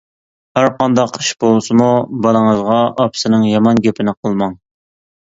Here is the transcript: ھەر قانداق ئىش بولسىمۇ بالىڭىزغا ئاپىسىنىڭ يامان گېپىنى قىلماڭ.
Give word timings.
ھەر 0.59 0.69
قانداق 0.79 1.19
ئىش 1.25 1.29
بولسىمۇ 1.45 1.91
بالىڭىزغا 2.25 2.81
ئاپىسىنىڭ 2.91 3.49
يامان 3.55 3.87
گېپىنى 3.89 4.21
قىلماڭ. 4.23 4.61